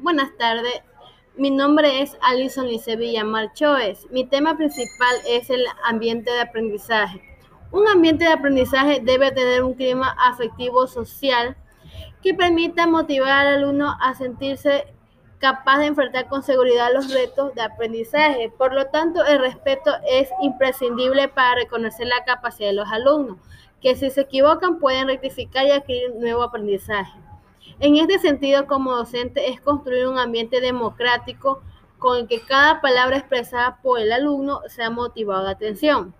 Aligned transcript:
Buenas 0.00 0.30
tardes. 0.38 0.80
Mi 1.36 1.50
nombre 1.50 2.02
es 2.02 2.16
Alison 2.22 2.68
Lice 2.68 2.94
Villamar 2.94 3.52
Choes. 3.54 4.06
Mi 4.10 4.24
tema 4.24 4.56
principal 4.56 5.16
es 5.26 5.50
el 5.50 5.64
ambiente 5.84 6.30
de 6.30 6.42
aprendizaje. 6.42 7.20
Un 7.72 7.88
ambiente 7.88 8.24
de 8.24 8.30
aprendizaje 8.30 9.00
debe 9.02 9.32
tener 9.32 9.64
un 9.64 9.74
clima 9.74 10.16
afectivo 10.20 10.86
social 10.86 11.56
que 12.22 12.32
permita 12.32 12.86
motivar 12.86 13.48
al 13.48 13.54
alumno 13.54 13.96
a 14.00 14.14
sentirse 14.14 14.86
capaz 15.40 15.78
de 15.78 15.86
enfrentar 15.86 16.28
con 16.28 16.44
seguridad 16.44 16.94
los 16.94 17.12
retos 17.12 17.52
de 17.56 17.62
aprendizaje. 17.62 18.52
Por 18.56 18.74
lo 18.74 18.86
tanto, 18.86 19.24
el 19.24 19.40
respeto 19.40 19.90
es 20.08 20.28
imprescindible 20.42 21.26
para 21.26 21.56
reconocer 21.56 22.06
la 22.06 22.24
capacidad 22.24 22.68
de 22.68 22.74
los 22.74 22.88
alumnos, 22.92 23.38
que 23.82 23.96
si 23.96 24.10
se 24.10 24.20
equivocan 24.20 24.78
pueden 24.78 25.08
rectificar 25.08 25.66
y 25.66 25.72
adquirir 25.72 26.14
nuevo 26.14 26.44
aprendizaje. 26.44 27.18
En 27.80 27.96
este 27.96 28.18
sentido, 28.18 28.66
como 28.66 28.96
docente, 28.96 29.50
es 29.50 29.60
construir 29.60 30.06
un 30.06 30.18
ambiente 30.18 30.60
democrático 30.60 31.62
con 31.98 32.18
el 32.18 32.28
que 32.28 32.40
cada 32.40 32.80
palabra 32.80 33.18
expresada 33.18 33.78
por 33.82 34.00
el 34.00 34.12
alumno 34.12 34.60
sea 34.68 34.90
motivado 34.90 35.44
de 35.44 35.50
atención. 35.50 36.14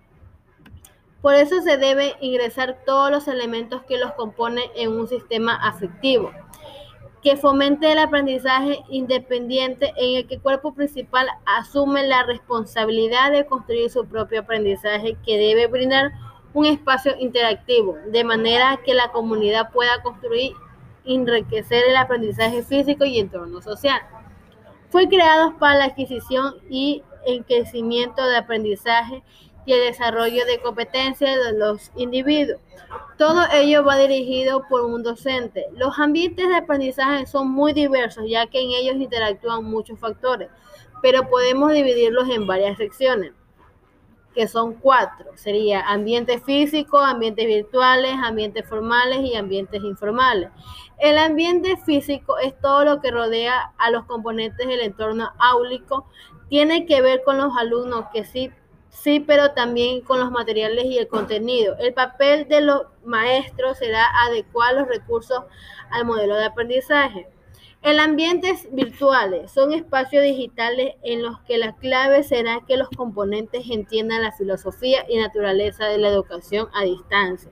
Por 1.21 1.35
eso 1.35 1.61
se 1.61 1.77
debe 1.77 2.15
ingresar 2.21 2.79
todos 2.85 3.11
los 3.11 3.27
elementos 3.27 3.81
que 3.83 3.97
los 3.97 4.13
componen 4.13 4.63
en 4.75 4.91
un 4.91 5.07
sistema 5.07 5.55
afectivo, 5.55 6.31
que 7.21 7.35
fomente 7.35 7.91
el 7.91 7.97
aprendizaje 7.97 8.79
independiente 8.87 9.93
en 9.97 10.17
el 10.17 10.27
que 10.27 10.35
el 10.35 10.41
cuerpo 10.41 10.73
principal 10.73 11.27
asume 11.45 12.07
la 12.07 12.23
responsabilidad 12.23 13.31
de 13.31 13.45
construir 13.45 13.89
su 13.89 14.05
propio 14.05 14.41
aprendizaje 14.41 15.17
que 15.25 15.37
debe 15.37 15.67
brindar 15.67 16.11
un 16.53 16.65
espacio 16.65 17.13
interactivo, 17.19 17.97
de 18.07 18.23
manera 18.23 18.79
que 18.85 18.93
la 18.93 19.11
comunidad 19.11 19.71
pueda 19.71 20.01
construir 20.01 20.53
enriquecer 21.15 21.83
el 21.87 21.97
aprendizaje 21.97 22.63
físico 22.63 23.05
y 23.05 23.19
entorno 23.19 23.61
social. 23.61 24.01
Fue 24.89 25.07
creado 25.07 25.57
para 25.57 25.79
la 25.79 25.85
adquisición 25.85 26.55
y 26.69 27.03
crecimiento 27.47 28.25
de 28.25 28.37
aprendizaje 28.37 29.23
y 29.65 29.73
el 29.73 29.81
desarrollo 29.81 30.45
de 30.45 30.59
competencias 30.61 31.35
de 31.35 31.57
los 31.57 31.91
individuos. 31.95 32.59
Todo 33.17 33.43
ello 33.53 33.83
va 33.83 33.97
dirigido 33.97 34.63
por 34.67 34.85
un 34.85 35.03
docente. 35.03 35.67
Los 35.75 35.99
ambientes 35.99 36.47
de 36.47 36.55
aprendizaje 36.55 37.27
son 37.27 37.51
muy 37.51 37.73
diversos, 37.73 38.23
ya 38.27 38.47
que 38.47 38.61
en 38.61 38.71
ellos 38.71 38.95
interactúan 38.95 39.63
muchos 39.63 39.99
factores, 39.99 40.49
pero 41.01 41.29
podemos 41.29 41.71
dividirlos 41.71 42.29
en 42.29 42.47
varias 42.47 42.77
secciones 42.77 43.33
que 44.39 44.47
son 44.47 44.75
cuatro. 44.75 45.31
Sería 45.35 45.81
ambiente 45.81 46.39
físico, 46.39 46.97
ambientes 46.97 47.45
virtuales, 47.45 48.13
ambientes 48.23 48.65
formales 48.65 49.19
y 49.19 49.35
ambientes 49.35 49.83
informales. 49.83 50.47
El 50.97 51.17
ambiente 51.17 51.75
físico 51.75 52.37
es 52.37 52.57
todo 52.61 52.85
lo 52.85 53.01
que 53.01 53.11
rodea 53.11 53.73
a 53.77 53.91
los 53.91 54.05
componentes 54.05 54.65
del 54.65 54.79
entorno 54.79 55.33
áulico. 55.39 56.07
Tiene 56.47 56.85
que 56.85 57.01
ver 57.01 57.21
con 57.25 57.37
los 57.37 57.51
alumnos 57.57 58.05
que 58.13 58.23
sí, 58.23 58.49
sí, 58.87 59.19
pero 59.19 59.51
también 59.51 59.99
con 59.99 60.21
los 60.21 60.31
materiales 60.31 60.85
y 60.85 60.97
el 60.97 61.09
contenido. 61.09 61.75
El 61.77 61.93
papel 61.93 62.47
de 62.47 62.61
los 62.61 62.83
maestros 63.03 63.77
será 63.77 64.05
adecuar 64.25 64.73
los 64.73 64.87
recursos 64.87 65.43
al 65.91 66.05
modelo 66.05 66.35
de 66.35 66.45
aprendizaje. 66.45 67.27
El 67.81 67.97
ambientes 68.01 68.67
virtuales 68.73 69.51
son 69.51 69.71
espacios 69.71 70.23
digitales 70.23 70.95
en 71.01 71.23
los 71.23 71.39
que 71.41 71.57
la 71.57 71.77
clave 71.77 72.23
será 72.23 72.59
que 72.67 72.75
los 72.75 72.89
componentes 72.89 73.69
entiendan 73.69 74.21
la 74.21 74.33
filosofía 74.33 75.05
y 75.07 75.17
naturaleza 75.17 75.85
de 75.85 75.97
la 75.97 76.09
educación 76.09 76.67
a 76.73 76.83
distancia, 76.83 77.49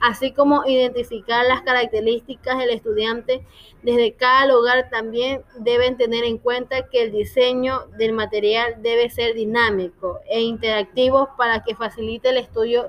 así 0.00 0.32
como 0.32 0.66
identificar 0.66 1.46
las 1.46 1.62
características 1.62 2.58
del 2.58 2.70
estudiante 2.70 3.46
desde 3.84 4.14
cada 4.14 4.46
lugar. 4.46 4.90
También 4.90 5.42
deben 5.60 5.96
tener 5.96 6.24
en 6.24 6.38
cuenta 6.38 6.88
que 6.88 7.04
el 7.04 7.12
diseño 7.12 7.86
del 7.98 8.14
material 8.14 8.82
debe 8.82 9.08
ser 9.10 9.36
dinámico 9.36 10.18
e 10.28 10.40
interactivo 10.40 11.28
para 11.38 11.62
que 11.62 11.76
facilite 11.76 12.30
el 12.30 12.38
estudio 12.38 12.88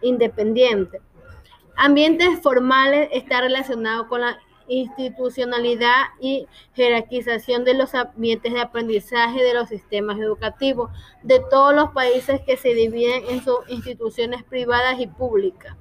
independiente. 0.00 1.02
Ambientes 1.76 2.40
formales 2.40 3.10
está 3.12 3.42
relacionado 3.42 4.08
con 4.08 4.22
la 4.22 4.38
institucionalidad 4.68 6.04
y 6.20 6.46
jerarquización 6.74 7.64
de 7.64 7.74
los 7.74 7.94
ambientes 7.94 8.52
de 8.52 8.60
aprendizaje 8.60 9.42
de 9.42 9.54
los 9.54 9.68
sistemas 9.68 10.18
educativos 10.18 10.90
de 11.22 11.40
todos 11.50 11.74
los 11.74 11.90
países 11.90 12.40
que 12.46 12.56
se 12.56 12.74
dividen 12.74 13.24
en 13.28 13.42
sus 13.42 13.58
instituciones 13.68 14.42
privadas 14.44 15.00
y 15.00 15.06
públicas, 15.06 15.76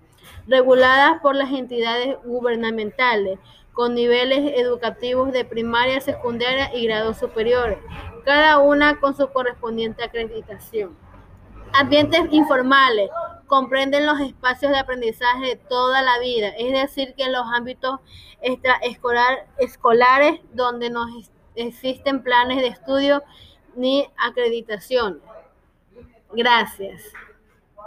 reguladas 0.47 1.21
por 1.21 1.35
las 1.35 1.51
entidades 1.51 2.17
gubernamentales, 2.23 3.39
con 3.73 3.93
niveles 3.93 4.53
educativos 4.57 5.33
de 5.33 5.43
primaria, 5.43 5.99
secundaria 5.99 6.73
y 6.73 6.87
grados 6.87 7.17
superiores, 7.17 7.77
cada 8.23 8.59
una 8.59 8.99
con 8.99 9.15
su 9.15 9.27
correspondiente 9.27 10.03
acreditación. 10.03 10.97
Ambientes 11.73 12.21
informales 12.31 13.09
comprenden 13.47 14.05
los 14.05 14.19
espacios 14.19 14.71
de 14.71 14.79
aprendizaje 14.79 15.47
de 15.47 15.55
toda 15.55 16.01
la 16.01 16.19
vida, 16.19 16.49
es 16.57 16.73
decir, 16.73 17.13
que 17.15 17.29
los 17.29 17.45
ámbitos 17.53 17.99
extraescolares 18.41 20.41
donde 20.53 20.89
no 20.89 21.05
existen 21.55 22.23
planes 22.23 22.61
de 22.61 22.67
estudio 22.67 23.23
ni 23.75 24.07
acreditación. 24.17 25.21
Gracias. 26.33 27.03